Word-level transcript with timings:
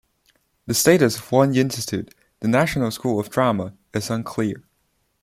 The 0.65 0.73
status 0.73 1.17
of 1.17 1.31
one 1.31 1.53
institute, 1.55 2.15
the 2.39 2.47
National 2.47 2.89
School 2.89 3.19
of 3.19 3.29
Drama, 3.29 3.75
is 3.93 4.09
unclear. 4.09 4.63